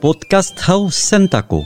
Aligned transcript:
podcast 0.00 0.58
hau 0.60 0.88
zentako. 0.90 1.64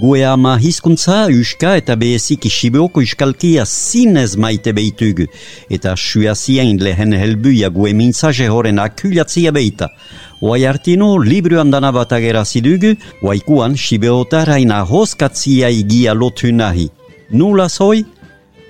Gue 0.00 0.24
ama 0.26 0.56
hizkuntza, 0.58 1.26
uska 1.40 1.76
eta 1.78 1.96
behezik 1.96 2.44
isibeoko 2.46 3.02
iskalkia 3.02 3.64
zinez 3.66 4.36
maite 4.36 4.72
behitugu, 4.74 5.26
eta 5.70 5.94
suaziain 5.96 6.78
lehen 6.82 7.14
helbuia 7.18 7.70
gue 7.70 7.92
mintzaje 7.94 8.48
horren 8.50 8.78
akulatzia 8.78 9.52
behita. 9.54 9.88
Oai 10.42 10.66
artino, 10.66 11.16
libruan 11.18 11.70
dana 11.70 11.90
bat 11.94 12.12
agerazidugu, 12.12 12.94
oaikuan 13.22 13.74
sibeotaraina 13.76 14.84
hoskatzia 14.86 15.70
igia 15.70 16.14
lotu 16.14 16.52
nahi. 16.52 16.88
Nula 17.30 17.68
zoi? 17.68 18.04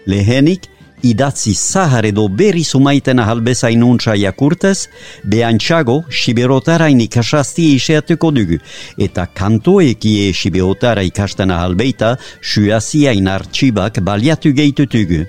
Lehenik, 0.07 0.69
idatzi 1.03 1.55
zahar 1.55 2.05
edo 2.05 2.29
berri 2.29 2.65
sumaiten 2.65 3.19
ahalbezain 3.19 3.83
untsa 3.83 4.15
jakurtez, 4.17 4.89
behantxago 5.25 6.03
siberotarain 6.11 7.01
ikasasti 7.01 7.75
iseatuko 7.77 8.31
dugu, 8.35 8.59
eta 8.99 9.27
kantoekie 9.27 10.33
siberotara 10.33 11.03
ikasten 11.07 11.51
ahalbeita 11.51 12.17
suaziain 12.43 13.29
artxibak 13.29 14.01
baliatu 14.01 14.53
gehitutugu. 14.53 15.25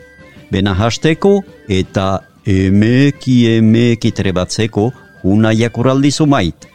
Bena 0.52 0.74
hasteko 0.74 1.44
eta 1.70 2.20
emeki 2.46 3.38
emeki 3.58 4.12
trebatzeko 4.12 4.92
una 5.24 5.54
jakuraldi 5.54 6.12
sumait. 6.12 6.68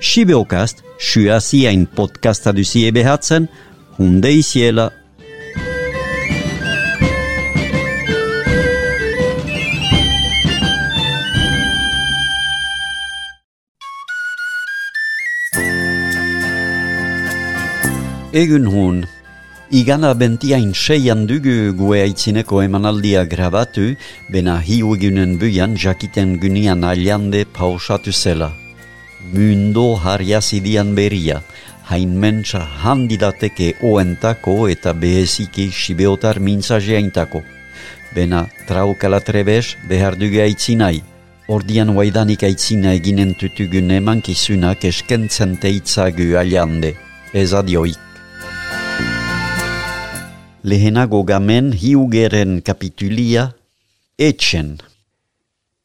Sibeokast, 0.00 0.82
suaziain 0.98 1.86
podcasta 1.86 2.52
duzie 2.52 2.92
behatzen, 2.92 3.48
hunde 3.98 4.30
iziela 4.32 4.90
Egun 18.36 18.66
hon, 18.68 18.96
igana 19.72 20.12
bentiain 20.20 20.72
seian 20.74 21.22
dugu 21.28 21.72
gue 21.78 22.02
aitzineko 22.02 22.58
emanaldia 22.60 23.22
grabatu, 23.24 23.94
bena 24.28 24.58
hiu 24.60 24.90
egunen 24.96 25.38
buian 25.40 25.72
jakiten 25.84 26.34
gunian 26.42 26.84
aliande 26.84 27.46
pausatu 27.56 28.12
zela. 28.12 28.50
Mundo 29.32 29.86
harriazidian 30.04 30.92
beria, 30.98 31.40
hain 31.88 32.12
mentsa 32.12 32.60
handidateke 32.84 33.72
oentako 33.80 34.68
eta 34.68 34.92
beheziki 34.92 35.70
sibeotar 35.72 36.36
mintzajeaintako. 36.36 37.40
Bena 38.14 38.46
traukala 38.68 39.20
trebes 39.20 39.76
behar 39.88 40.12
dugu 40.20 40.44
aitzinai. 40.44 41.00
Ordian 41.48 41.96
waidanik 41.96 42.42
aitzina 42.44 42.92
eginen 43.00 43.32
tutugun 43.40 43.96
emankizunak 43.96 44.84
eskentzen 44.84 45.56
teitzagu 45.56 46.34
aliande. 46.36 46.98
Ez 47.32 47.54
adioik. 47.54 48.05
Lehenago 50.66 51.20
gamen 51.22 51.68
hiugeren 51.78 52.56
kapitulia 52.60 53.52
etxen. 54.18 54.72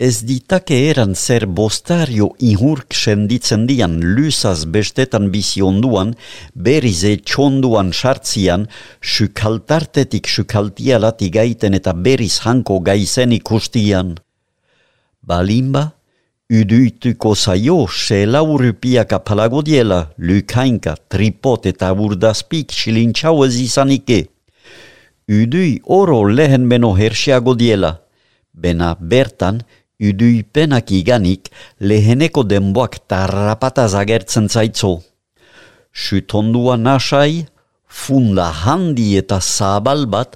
Ez 0.01 0.23
ditake 0.25 0.79
eran 0.89 1.13
zer 1.13 1.45
bostario 1.45 2.31
inhurk 2.41 2.95
senditzen 2.97 3.67
dian 3.69 3.99
lusaz 4.15 4.65
bestetan 4.65 5.29
bizi 5.35 5.61
onduan, 5.61 6.15
berriz 6.55 7.03
etxonduan 7.11 7.93
sartzian, 7.93 8.65
sukaltartetik 9.13 10.25
sukaltialat 10.25 11.21
gaiten 11.37 11.77
eta 11.77 11.93
berriz 11.93 12.41
hanko 12.47 12.81
gaizen 12.81 13.37
ikustian. 13.37 14.17
Balimba, 15.21 15.91
uduituko 16.49 17.35
zaio 17.35 17.85
se 17.85 18.25
laurupiak 18.25 19.13
apalago 19.13 19.61
diela, 19.61 20.07
lukainka, 20.17 20.97
tripot 21.07 21.69
eta 21.69 21.93
urdazpik 21.93 22.73
silintxau 22.73 23.43
ez 23.45 23.55
izanike 23.69 24.23
udui 25.31 25.79
oro 25.85 26.23
lehen 26.27 26.67
beno 26.69 26.91
hersiago 26.99 27.55
diela. 27.55 27.91
Bena 28.53 28.95
bertan, 28.99 29.61
udui 30.09 30.43
penak 30.43 30.91
iganik 30.91 31.49
leheneko 31.79 32.43
denboak 32.43 32.99
tarrapata 33.07 33.87
zagertzen 33.87 34.49
zaitzo. 34.49 34.99
Sutondua 35.93 36.75
nasai, 36.77 37.45
funda 37.87 38.51
handi 38.63 39.15
eta 39.17 39.39
zabal 39.39 40.05
bat, 40.07 40.35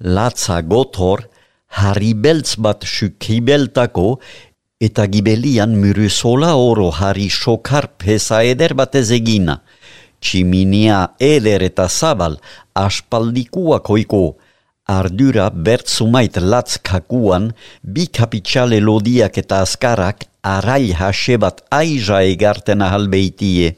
latza 0.00 0.60
gotor, 0.62 1.24
harri 1.68 2.12
beltz 2.14 2.56
bat 2.56 2.84
sukibeltako, 2.84 4.18
eta 4.80 5.06
gibelian 5.08 5.76
murusola 5.80 6.54
oro 6.60 6.90
harri 6.92 7.30
sokar 7.30 7.88
pesa 7.96 8.42
eder 8.44 8.74
bat 8.74 8.94
egina. 8.94 9.62
Tximinia 10.24 10.98
eder 11.20 11.62
eta 11.66 11.84
zabal 11.88 12.38
aspaldikua 12.72 13.82
koiko, 13.84 14.24
ardura 14.88 15.50
bertzumait 15.50 16.36
latz 16.40 16.78
kakuan, 16.80 17.50
bi 17.82 18.06
kapitxale 18.08 18.80
lodiak 18.80 19.36
eta 19.42 19.60
askarak 19.66 20.24
arai 20.56 20.92
hase 20.96 21.36
bat 21.40 21.60
aiza 21.70 22.22
egarten 22.24 22.84
ahalbeitie. 22.84 23.74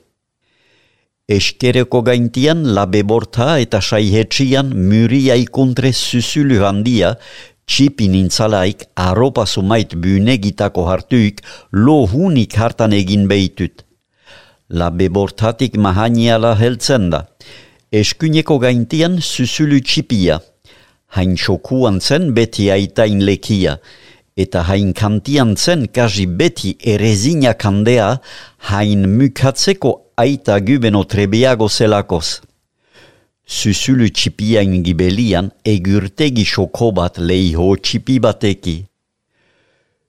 Eskereko 1.26 2.04
gaintian 2.06 2.62
labe 2.74 3.02
borta 3.02 3.56
eta 3.58 3.80
saihetxian 3.82 4.70
muria 4.70 5.34
ikontre 5.34 5.90
susulu 5.90 6.60
handia, 6.62 7.16
txipin 7.66 8.14
intzalaik 8.14 8.86
aropa 8.94 9.46
sumait 9.46 9.96
bunegitako 9.98 10.86
hartuik 10.86 11.42
lo 11.72 12.04
hunik 12.06 12.54
hartan 12.54 12.94
egin 12.94 13.26
behitut. 13.26 13.85
Labe 14.71 15.09
bortatik 15.09 15.77
mahaniala 15.77 16.56
heltzen 16.59 17.10
da 17.10 17.27
eskuneko 17.93 18.59
gaintian 18.59 19.21
susulu 19.22 19.81
txipia. 19.81 20.41
Hain 21.15 21.37
xokuan 21.38 22.00
zen 22.00 22.32
beti 22.34 22.66
aitain 22.75 23.22
lekia, 23.25 23.77
eta 24.37 24.65
hain 24.69 24.93
kantian 24.93 25.54
zen 25.56 25.87
kaji 25.88 26.27
beti 26.27 26.75
erezina 26.82 27.54
kandea 27.54 28.19
hain 28.71 29.06
mukatzeko 29.19 29.93
aita 30.16 30.59
gubeno 30.60 31.04
trebeago 31.04 31.69
zelakoz. 31.69 32.43
Susulu 33.47 34.10
txipiain 34.10 34.83
gibelian 34.83 35.53
egurtegi 35.65 36.44
xoko 36.44 36.91
bat 36.93 37.19
leiho 37.19 37.71
txipi 37.77 38.19
bateki. 38.19 38.77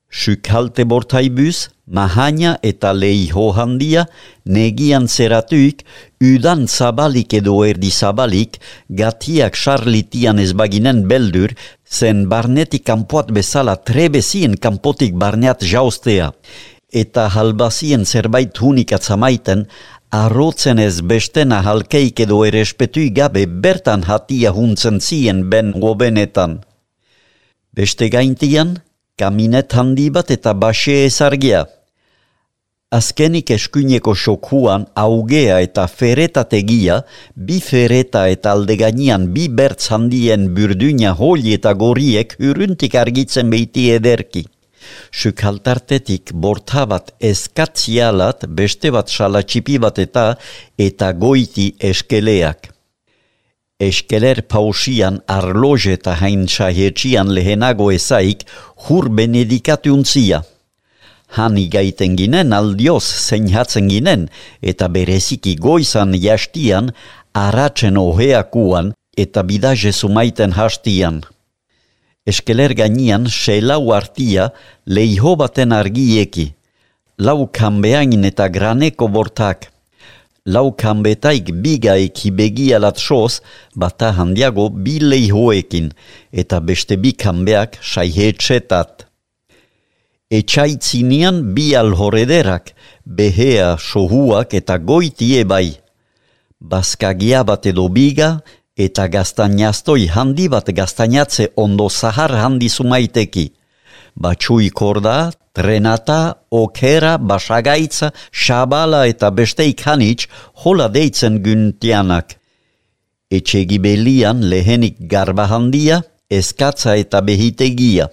Sukalte 0.10 0.86
bortaibuz, 0.86 1.68
mahania 1.86 2.58
eta 2.64 2.94
leiho 2.94 3.52
handia, 3.52 4.06
negian 4.46 5.08
zeratuik, 5.08 5.84
udan 6.24 6.68
zabalik 6.68 7.34
edo 7.34 7.60
erdi 7.68 7.92
zabalik, 7.92 8.58
gatiak 8.90 9.56
charlitian 9.56 10.40
ez 10.40 10.54
baginen 10.54 11.04
beldur, 11.12 11.52
zen 11.84 12.26
barnetik 12.32 12.86
kanpoat 12.88 13.32
bezala 13.36 13.76
trebezien 13.76 14.56
kanpotik 14.56 15.14
barneat 15.16 15.64
jaustea. 15.64 16.32
Eta 16.88 17.28
halbazien 17.28 18.06
zerbait 18.06 18.56
hunik 18.64 18.94
atzamaiten, 18.96 19.68
arrotzen 20.10 20.80
ez 20.80 21.02
bestena 21.02 21.60
halkeik 21.68 22.24
edo 22.24 22.46
erespetui 22.48 23.10
gabe 23.12 23.44
bertan 23.46 24.08
hatia 24.08 24.56
huntzen 24.56 25.02
zien 25.02 25.50
ben 25.52 25.74
gobenetan. 25.76 26.62
Beste 27.76 28.08
gaintian, 28.10 28.78
kaminet 29.18 29.74
handi 29.74 30.12
bat 30.14 30.30
eta 30.30 30.54
base 30.54 30.94
ezargia. 31.08 31.64
Azkenik 32.94 33.50
eskuineko 33.56 34.14
xokuan 34.16 34.86
augea 34.96 35.58
eta 35.66 35.88
feretategia, 35.90 37.00
bi 37.36 37.58
fereta 37.60 38.28
eta 38.32 38.54
aldeganian 38.56 39.26
bi 39.34 39.48
bertz 39.50 39.90
handien 39.96 40.46
burduina 40.56 41.16
holi 41.18 41.58
eta 41.58 41.74
goriek 41.74 42.38
huruntik 42.40 42.96
argitzen 42.96 43.50
behiti 43.50 43.90
ederki. 43.98 44.46
Sukaltartetik 45.12 46.32
borta 46.32 46.86
bat 46.86 47.12
eskatzialat 47.20 48.46
beste 48.62 48.94
bat 48.94 49.10
salatxipi 49.10 49.82
bat 49.82 50.00
eta 50.00 50.30
eta 50.78 51.12
goiti 51.26 51.72
eskeleak. 51.92 52.77
Eskeler 53.80 54.42
pausian 54.42 55.20
arloje 55.30 55.92
eta 55.94 56.16
hain 56.18 56.48
sahetxian 56.50 57.30
lehenago 57.30 57.92
ezaik 57.94 58.42
hur 58.88 59.06
benedikatuntzia. 59.18 60.40
Hani 61.38 61.68
gaiten 61.70 62.16
ginen 62.18 62.56
aldioz 62.58 63.04
zeinhatzen 63.06 63.92
ginen 63.94 64.26
eta 64.64 64.90
bereziki 64.90 65.54
goizan 65.62 66.18
jastian 66.18 66.90
aratzen 67.38 68.02
oheakuan 68.02 68.96
eta 69.16 69.46
bidaje 69.46 69.94
sumaiten 69.94 70.58
hastian. 70.58 71.22
Eskeler 72.26 72.74
gainian 72.74 73.30
selau 73.30 73.94
artia 73.94 74.50
leiho 74.88 75.36
baten 75.38 75.72
argieki. 75.72 76.50
Lau 77.20 77.46
kanbeain 77.46 78.26
eta 78.26 78.50
graneko 78.50 79.08
bortak– 79.08 79.70
lau 80.48 80.72
kanbetaik 80.72 81.52
bigaik 81.64 82.24
begialat 82.40 82.98
soz, 82.98 83.42
bata 83.76 84.14
handiago 84.18 84.70
bi 84.72 84.98
leihoekin, 85.04 85.92
eta 86.32 86.62
beste 86.64 86.96
bi 87.04 87.12
kanbeak 87.12 87.78
saihetxetat. 87.84 89.04
Etxaitzinian 90.32 91.44
bi 91.56 91.74
alhorederak, 91.76 92.72
behea, 93.06 93.76
sohuak 93.80 94.56
eta 94.60 94.80
goitie 94.80 95.44
bai, 95.48 95.78
Baskagia 96.58 97.44
bat 97.46 97.68
edo 97.70 97.86
biga, 97.94 98.40
eta 98.78 99.06
gaztainaztoi 99.14 100.08
handi 100.10 100.48
bat 100.50 100.70
gaztainatze 100.74 101.52
ondo 101.56 101.86
zahar 101.90 102.34
handi 102.34 102.70
zumaiteki. 102.70 103.52
Batsui 104.18 104.72
korda, 104.74 105.32
trenata, 105.58 106.38
okera, 106.54 107.18
basagaitza, 107.18 108.12
xabala 108.32 109.08
eta 109.10 109.32
besteik 109.34 109.82
hanitz 109.90 110.28
hola 110.62 110.86
deitzen 110.94 111.40
gyntianak. 111.46 112.36
Etxegibelian 113.34 114.44
lehenik 114.52 115.00
garba 115.14 115.48
handia, 115.50 116.04
eskatza 116.30 116.94
eta 117.02 117.24
behitegia. 117.26 118.06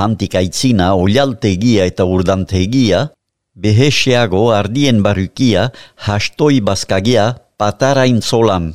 Hantik 0.00 0.38
aitzina 0.40 0.94
olialtegia 0.96 1.84
eta 1.90 2.08
urdantegia, 2.08 3.10
behesiago 3.52 4.46
ardien 4.56 5.04
barukia, 5.04 5.68
hastoi 6.08 6.62
baskagia, 6.64 7.26
patarain 7.60 8.22
zolan. 8.24 8.72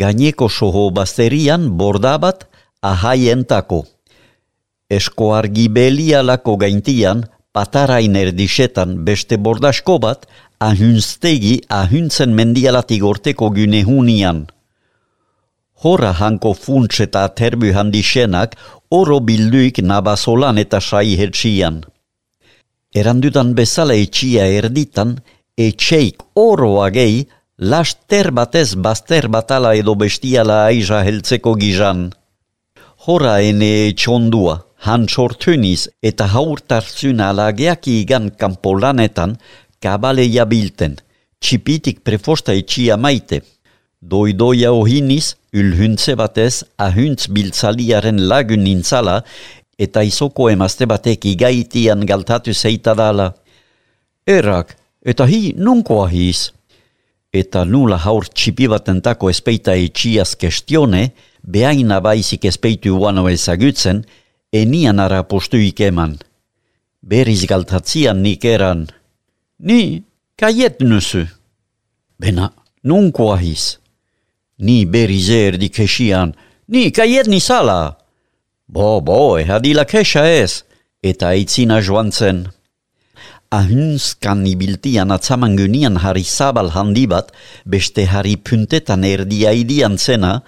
Gaineko 0.00 0.48
soho 0.48 0.88
basterian 0.90 1.68
bordabat 1.76 2.48
ahaientako. 2.80 3.84
Eskoar 4.88 5.50
gibelia 5.52 6.22
lako 6.24 6.56
gaintian, 6.56 7.26
patarain 7.52 8.14
erdisetan 8.16 9.04
beste 9.04 9.36
bordasko 9.36 9.98
bat, 10.00 10.24
ahunztegi 10.64 11.58
ahuntzen 11.68 12.32
mendialatik 12.32 13.04
orteko 13.04 13.50
gynehunian. 13.52 14.46
Hora 15.84 16.12
hanko 16.20 16.54
funts 16.54 17.02
eta 17.04 17.26
terbu 17.28 17.74
handisenak 17.76 18.56
oro 18.90 19.18
bilduik 19.20 19.82
nabazolan 19.84 20.58
eta 20.58 20.80
sai 20.80 21.18
hertsian. 21.20 21.82
Erandudan 22.94 23.52
bezala 23.54 23.94
etxia 23.94 24.46
erditan, 24.48 25.18
etxeik 25.58 26.24
oro 26.34 26.80
agei, 26.82 27.28
laster 27.58 28.32
batez 28.32 28.72
bazter 28.74 29.28
batala 29.28 29.74
edo 29.76 29.94
bestiala 29.94 30.64
aiza 30.72 31.02
heltzeko 31.04 31.54
gizan. 31.60 32.08
Hora 33.06 33.36
ene 33.44 33.70
etxondua, 33.90 34.56
han 34.86 35.08
sortuniz 35.08 35.88
eta 36.02 36.28
haurtartzun 36.30 37.20
alageaki 37.20 38.00
igan 38.02 38.30
kampolanetan, 38.30 39.36
kabale 39.82 40.26
jabilten, 40.30 40.96
txipitik 41.42 42.02
prefosta 42.06 42.54
etxia 42.54 42.96
maite. 42.96 43.42
Doidoia 44.00 44.70
ohiniz, 44.72 45.34
ylhuntze 45.52 46.14
batez, 46.18 46.62
ahuntz 46.78 47.26
biltzaliaren 47.34 48.20
lagun 48.30 48.62
nintzala, 48.62 49.22
eta 49.78 50.02
izoko 50.06 50.48
emazte 50.50 50.86
batek 50.86 51.26
igaitian 51.32 52.04
galtatu 52.06 52.54
zeita 52.54 52.94
dala. 52.94 53.32
Erak, 54.26 54.76
eta 55.02 55.26
hi 55.26 55.54
nunko 55.56 56.04
ahiz? 56.04 56.52
Eta 57.34 57.64
nula 57.64 57.98
haur 57.98 58.28
txipi 58.30 58.68
batentako 58.70 59.30
espeita 59.30 59.74
etxiaz 59.74 60.36
kestione, 60.38 61.10
behaina 61.42 61.98
baizik 62.00 62.46
espeitu 62.48 62.94
uano 62.96 63.26
ezagutzen, 63.28 64.04
enian 64.52 64.98
ara 64.98 65.22
postu 65.22 65.56
ikeman. 65.56 66.18
Beriz 67.02 67.46
galtatzian 67.46 68.22
nik 68.22 68.44
eran. 68.44 68.86
Ni, 69.58 70.02
kaiet 70.36 70.80
nusu. 70.80 71.26
Bena, 72.18 72.52
nunko 72.84 73.32
ahiz? 73.32 73.78
ni 74.58 74.84
berizer 74.84 75.56
di 75.58 75.70
kesian, 75.70 76.34
ni 76.68 76.90
kaiet 76.90 77.30
ni 77.30 77.40
sala. 77.40 77.96
Bo, 78.66 79.00
bo, 79.00 79.38
e 79.38 79.46
la 79.46 79.84
kesa 79.84 80.26
ez, 80.26 80.64
eta 81.02 81.32
eitzina 81.32 81.80
joan 81.80 82.12
zen. 82.12 82.48
Ahunskan 83.50 84.44
ibiltian 84.44 85.08
atzaman 85.10 85.56
gunian 85.56 85.96
harri 85.96 86.24
zabal 86.24 86.68
handi 86.76 87.06
bat, 87.08 87.32
beste 87.64 88.04
harri 88.04 88.36
puntetan 88.36 89.04
erdia 89.04 89.52
idian 89.56 89.96
zena, 89.96 90.42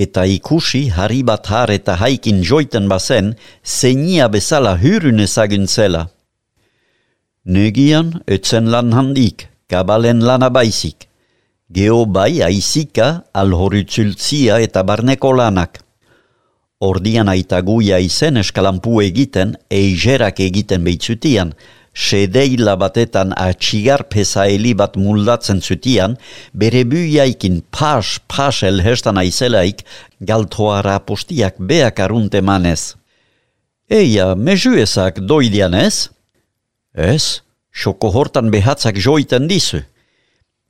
eta 0.00 0.24
ikusi 0.24 0.86
harri 0.96 1.20
bat 1.22 1.52
har 1.52 1.70
eta 1.70 1.98
haikin 2.00 2.40
joiten 2.40 2.88
bazen, 2.88 3.34
zeinia 3.64 4.30
bezala 4.32 4.78
hyrun 4.80 5.20
ezagun 5.26 5.68
zela. 5.68 6.08
Negian, 7.44 8.16
etzen 8.26 8.72
lan 8.72 8.92
handik, 8.96 9.48
kabalen 9.68 10.24
lana 10.24 10.48
baizik 10.48 11.10
geo 11.72 12.04
bai 12.06 12.42
aizika 12.42 13.22
alhoritzultzia 13.32 14.58
eta 14.64 14.82
barneko 14.82 15.32
lanak. 15.32 15.78
Ordian 16.80 17.28
aita 17.28 17.60
guia 17.62 17.98
izen 18.00 18.40
eskalampu 18.40 19.02
egiten, 19.04 19.54
eigerak 19.70 20.40
egiten 20.40 20.82
behitzutian, 20.84 21.52
sedeila 21.94 22.76
batetan 22.80 23.34
atxigar 23.36 24.06
pesaeli 24.08 24.74
bat 24.74 24.96
muldatzen 24.96 25.60
zutian, 25.60 26.16
bere 26.52 26.84
buiaikin 26.84 27.60
pas, 27.70 28.18
pas 28.28 28.62
elhestan 28.62 29.18
aizelaik, 29.18 29.84
galtoara 30.20 30.98
postiak 31.04 31.58
beak 31.58 32.00
arunte 32.00 32.40
manez. 32.40 32.94
Eia, 33.90 34.34
meju 34.34 34.76
ezak 34.78 35.18
doidian 35.26 35.74
ez? 35.74 36.10
Ez, 36.94 37.42
xoko 37.70 38.10
hortan 38.14 38.50
behatzak 38.50 38.98
joiten 38.98 39.48
dizu 39.50 39.82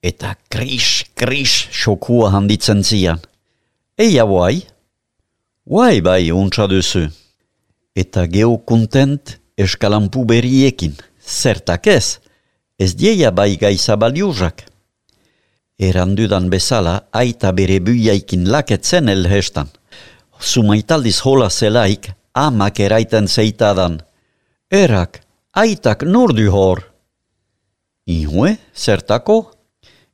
eta 0.03 0.35
kris, 0.49 1.05
kris, 1.15 1.69
xokua 1.71 2.33
handitzen 2.33 2.83
zian. 2.85 3.21
Eia 4.01 4.25
guai? 4.25 4.63
Guai 5.69 6.01
bai, 6.01 6.33
untsa 6.33 6.67
duzu. 6.71 7.07
Eta 7.95 8.25
geu 8.27 8.57
kontent 8.65 9.37
eskalampu 9.61 10.25
beriekin. 10.25 10.97
Zertak 11.31 11.87
ez, 11.87 12.19
ez 12.79 12.95
dieia 12.99 13.31
bai 13.31 13.55
gaiza 13.57 13.97
baliuzak. 13.97 14.65
Erandudan 15.79 16.51
bezala, 16.51 16.97
aita 17.13 17.53
bere 17.57 17.79
buiaikin 17.81 18.49
laketzen 18.51 19.09
elhestan. 19.09 19.71
Sumaitaldiz 20.41 21.21
hola 21.25 21.49
zelaik, 21.51 22.11
amak 22.35 22.81
eraiten 22.81 23.29
zeitadan. 23.29 24.01
Erak, 24.71 25.23
aitak 25.55 26.03
nordu 26.03 26.51
hor. 26.53 26.83
Ihue, 28.07 28.57
zertako? 28.75 29.39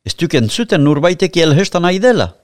Ez 0.05 0.15
duken 0.15 0.51
zuten 0.51 0.85
nurbaiteki 0.85 1.43
elhesta 1.43 1.81
nahi 1.81 1.99
dela. 2.03 2.35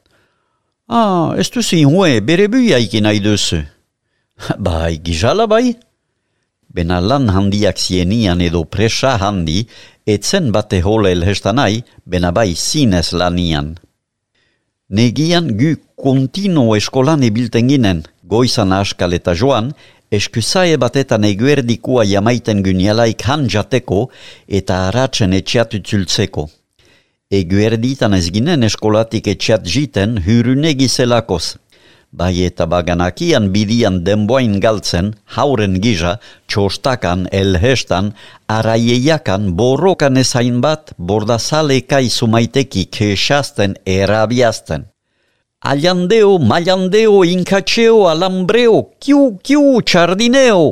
Ah, 0.89 1.35
ez 1.39 1.49
duzi 1.53 1.85
hue 1.85 2.21
bere 2.25 2.49
buiaiki 2.51 3.01
nahi 3.05 3.21
duzu. 3.23 3.63
bai, 4.67 4.97
gizala 5.05 5.47
bai? 5.47 5.77
Bena 6.73 7.01
lan 7.01 7.29
handiak 7.29 7.79
zienian 7.79 8.41
edo 8.41 8.65
presa 8.65 9.19
handi, 9.20 9.67
etzen 10.06 10.53
bate 10.55 10.81
hole 10.81 11.13
elhesta 11.13 11.53
nahi, 11.53 11.82
bena 12.06 12.31
bai 12.32 12.55
zinez 12.56 13.13
lanian. 13.13 13.75
Negian 14.89 15.53
gu 15.58 15.75
kontino 15.96 16.65
eskolan 16.77 17.23
ebilten 17.29 17.69
ginen, 17.69 18.03
goizan 18.25 18.73
askal 18.73 19.13
eta 19.13 19.37
joan, 19.37 19.73
eskusae 20.11 20.77
batetan 20.81 21.25
eguerdikua 21.29 22.05
jamaiten 22.08 22.65
gynialaik 22.65 23.23
hanjateko 23.29 24.08
eta 24.49 24.89
aratzen 24.89 25.32
etxeatu 25.39 25.81
tzultzeko 25.81 26.49
eguerditan 27.32 28.13
ez 28.13 28.29
ginen 28.35 28.67
eskolatik 28.67 29.29
etxat 29.32 29.65
jiten 29.75 30.19
hyrune 30.27 30.75
gizelakoz. 30.77 31.56
Bai 32.13 32.45
eta 32.45 32.67
baganakian 32.69 33.49
bidian 33.55 34.03
denboain 34.05 34.59
galtzen, 34.61 35.15
hauren 35.33 35.79
giza, 35.81 36.19
txostakan, 36.45 37.25
elhestan, 37.33 38.13
araieiakan, 38.53 39.55
borrokan 39.57 40.21
ezain 40.21 40.61
bat, 40.61 40.93
bordazale 40.99 41.81
kaizu 41.89 42.29
maiteki 42.29 42.85
kesasten 42.93 43.79
erabiazten. 43.89 44.85
Aliandeo, 45.65 46.37
maliandeo, 46.39 47.23
inkatxeo, 47.25 48.05
alambreo, 48.13 48.91
kiu, 49.01 49.39
kiu, 49.41 49.81
txardineo. 49.81 50.65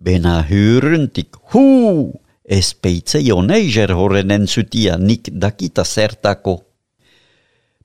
Bena 0.00 0.38
hyruntik, 0.48 1.36
huu, 1.52 2.14
espeitze 2.48 3.20
jo 3.26 3.42
neiger 3.44 3.92
horren 3.92 4.32
entzutia 4.32 4.96
nik 4.96 5.28
dakita 5.32 5.84
zertako. 5.84 6.62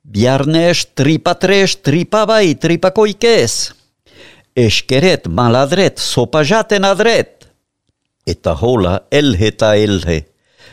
Biarnes 0.03 0.88
tripatres 0.98 1.75
tripabai 1.86 2.55
tripakoikez. 2.58 3.72
Eskeret 4.58 5.27
maladret 5.29 6.00
sopajaten 6.01 6.84
adret. 6.84 7.46
Eta 8.25 8.55
hola 8.58 9.03
elhe 9.12 9.51
eta 9.53 9.75
elhe. 9.77 10.25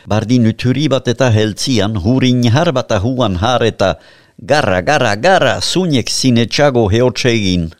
Bardin 0.08 0.47
uturi 0.49 0.88
eta 0.88 1.28
heltzian 1.30 1.97
hurin 1.97 2.49
harbata 2.49 2.99
huan 3.00 3.37
har 3.37 3.62
eta 3.62 3.99
garra, 4.38 4.80
garra, 4.80 5.14
garra, 5.16 5.61
zunek 5.61 6.08
zinetxago 6.08 6.88
heotsegin. 6.88 7.75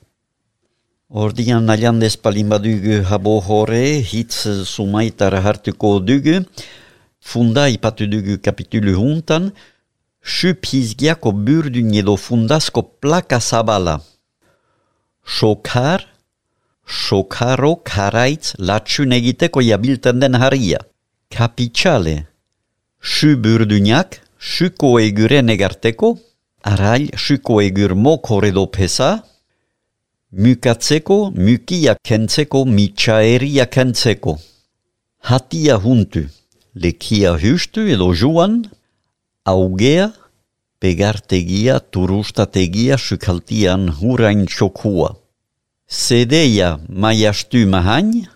Ordian 1.09 1.65
nalian 1.65 1.99
despalin 1.99 2.51
badugu 2.51 3.03
habo 3.09 3.41
hore, 3.41 4.03
hitz 4.03 4.67
sumaitara 4.67 5.41
hartuko 5.41 5.99
dugu, 6.01 6.45
funda 7.21 7.69
ipatu 7.69 8.07
dugu 8.07 8.37
kapitulu 8.37 8.93
huntan, 9.01 9.53
xup 10.35 10.61
hizgiako 10.71 11.33
burdun 11.47 11.91
edo 12.01 12.15
fundasko 12.17 12.83
plaka 13.01 13.41
zabala. 13.41 13.97
Sokar, 15.39 16.01
sokaro 17.05 17.73
karaitz 17.91 18.55
latxun 18.69 19.13
egiteko 19.19 19.61
jabilten 19.71 20.21
den 20.23 20.35
haria. 20.43 20.81
Kapitxale, 21.35 22.17
xu 23.13 23.31
burdunak, 23.45 24.21
suko 24.53 24.91
eguren 25.01 25.49
egarteko, 25.55 26.17
arai 26.73 27.11
suko 27.25 27.61
egur 27.69 27.93
mok 28.05 28.31
edo 28.51 28.67
pesa, 28.67 29.11
mukatzeko, 30.33 31.19
mukia 31.47 31.95
kentzeko, 32.09 32.65
mitxaeria 32.65 33.67
kentzeko. 33.67 34.39
Hatia 35.29 35.77
huntu, 35.85 36.23
lekia 36.75 37.33
hustu 37.43 37.81
edo 37.95 38.13
joan, 38.15 38.65
augea, 39.49 40.13
pegartegia, 40.81 41.81
turustategia, 41.81 42.99
sukaltian 42.99 43.89
hurain 44.01 44.45
txokua. 44.47 45.15
Sedeia 45.89 46.77
maiastu 46.89 47.65
mahain, 47.67 48.29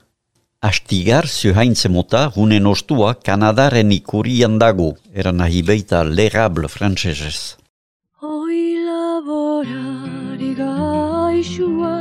astigar 0.63 1.29
zuhaintze 1.29 1.91
mota 1.93 2.23
hunen 2.37 2.67
ostua 2.67 3.15
Kanadaren 3.27 3.93
ikurian 3.93 4.57
dago, 4.63 4.95
eran 5.13 5.37
nahi 5.43 5.63
beita 5.63 6.03
lerable 6.05 6.69
frantzesez. 6.69 7.59
Oi 8.23 8.63
laborari 8.87 10.55
gaixua, 10.63 11.97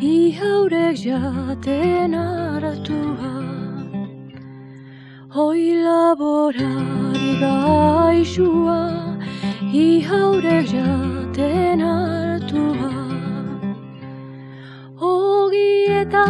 ihaurek 0.00 0.96
jaten 1.04 2.14
aratua. 2.14 3.63
Oi 5.34 5.74
laborari 5.82 7.30
gaixua, 7.40 8.82
ihaurek 9.74 10.68
jaten 10.72 11.80
aratua. 11.82 12.92
Ogi 15.10 15.72
eta 16.02 16.24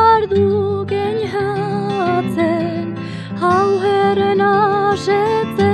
ardu 0.00 0.82
genhatzen, 0.94 2.86
hau 3.44 3.68
herren 3.86 4.42
asetzekua. 4.48 5.73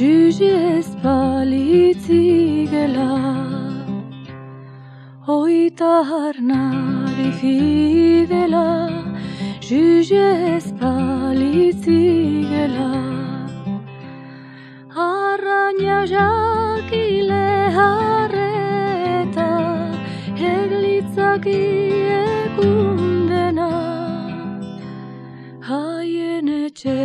Juge 0.00 0.52
espalitzigela. 0.78 3.12
Oita 5.28 5.92
harnari 6.10 7.30
fidela, 7.40 8.70
juge 9.60 10.28
espalitzigela. 10.56 12.92
Arraina 15.08 15.98
jakile 16.14 17.46
harreta, 17.76 19.50
eglitzaki 20.54 21.62
ekundena. 22.22 23.70
Haien 25.68 26.48
etxe 26.64 26.98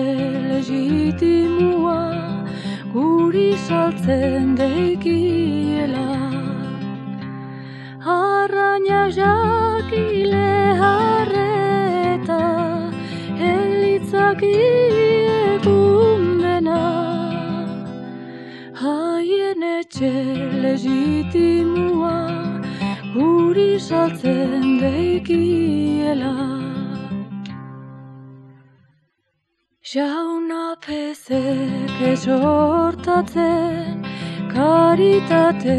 saltzen 3.67 4.55
deikiela. 4.60 6.10
Arraina 8.15 9.01
jakile 9.17 10.50
harreta, 10.81 12.41
eglitzaki 13.50 14.53
ekundena. 15.55 16.84
Haien 18.81 19.67
etxe 19.72 20.13
legitimua, 20.65 22.15
guri 23.15 23.72
saltzen 23.89 24.77
deikiela. 24.84 26.35
Jauna 29.96 30.75
pezek 30.86 32.00
esortatzen, 32.04 34.04
karitate 34.54 35.78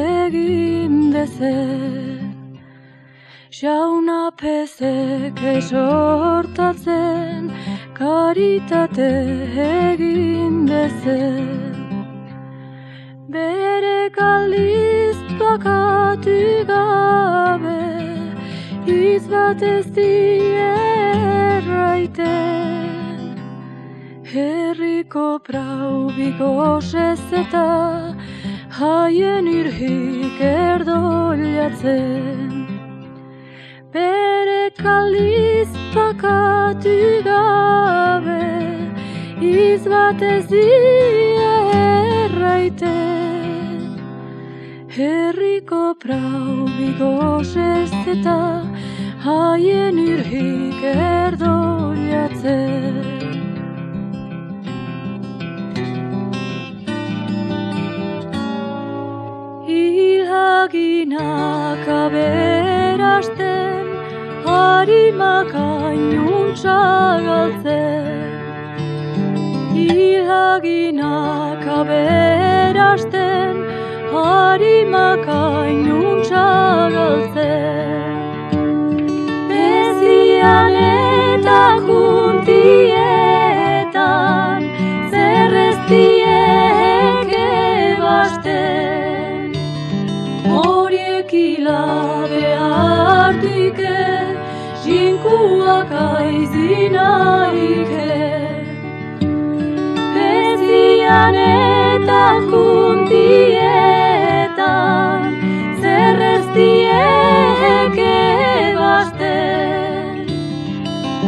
egin 0.00 0.94
dezen. 1.12 2.32
Jauna 3.60 4.22
pezek 4.40 5.36
esortatzen, 5.52 7.42
karitate 7.98 9.12
egin 9.66 10.54
dezen. 10.72 11.76
Bere 13.28 14.00
kaldiz 14.16 15.18
bakatu 15.38 16.40
gabe, 16.72 17.84
Iz 18.86 19.24
bat 19.28 19.62
ez 19.62 19.86
dierraiten. 20.00 22.87
Herriko 24.28 25.40
prau 25.40 26.12
bigosez 26.12 27.32
eta 27.32 28.12
haien 28.78 29.48
irhik 29.48 30.36
erdoliatzen. 30.48 32.68
Bere 33.94 34.68
kaldiz 34.76 35.70
bakatu 35.94 37.22
gabe, 37.24 38.44
iz 39.40 39.88
bat 39.88 40.20
ez 40.20 40.46
dierraiten. 40.52 40.68
Herriko 44.98 45.94
prau 46.04 46.68
bigosez 46.76 47.92
eta 48.16 48.40
haien 49.24 49.96
irhik 50.04 50.82
erdoliatzen. 50.92 53.17
Ilaginak 60.68 61.88
aberasten, 61.88 63.86
harimak 64.44 65.54
ainuntza 65.54 66.80
galtzen. 67.24 68.04
Ilaginak 69.74 71.64
aberasten, 71.78 73.56
harimak 74.12 75.28
ainuntza 75.28 76.46
galtzen. 76.96 78.12
Bezian 79.48 80.74
Hilabe 91.68 92.48
hartike, 92.56 94.00
jinkuak 94.84 95.92
aizinaike. 96.00 96.96
Bezian 100.14 101.36
eta 101.42 102.24
kuntietan, 102.48 103.36
zerreztiek 105.82 107.96
ebasten. 108.06 110.16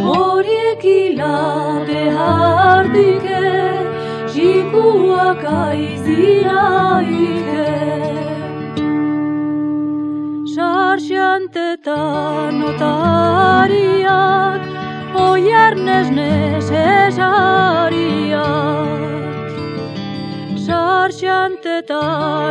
Horiek 0.09 0.83
hilabe 0.89 2.03
hartike, 2.17 3.45
jinkuak 4.39 5.45
aizinaike. 5.61 6.41
Sarxanteta 10.91 12.03
notariak, 12.59 14.63
oiarnez 15.15 16.09
nesesariak. 16.17 16.73
Sarxanteta 20.67 22.03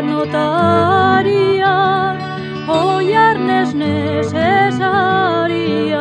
notariak, 0.07 2.17
oiar 2.79 3.37
nesnes 3.49 4.31
esariak. 4.31 5.99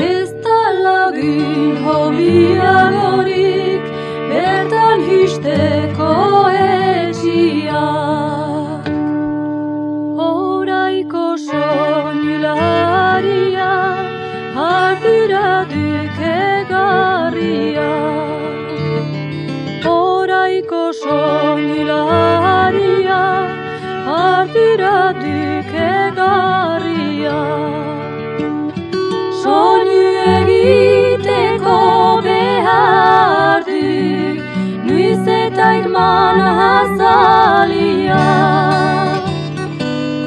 Ez 0.00 0.30
da 0.44 0.62
lagin 0.84 1.76
hobiagorik, 1.84 3.82
bertan 4.30 4.98
histeko 5.10 5.95
man 36.36 36.56
hazalia. 36.60 38.24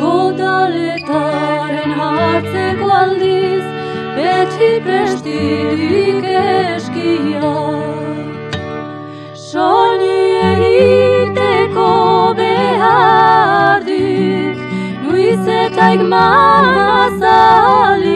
Kodaletaren 0.02 1.92
hartzeko 2.00 2.88
aldiz, 3.00 3.66
beti 4.18 4.72
prestirik 4.86 6.26
eskia. 6.42 7.54
Soinu 9.50 10.14
egiteko 10.52 11.90
behar 12.42 13.80
duk, 13.90 14.58
nuizetaik 15.08 16.02
mazalia. 16.14 18.09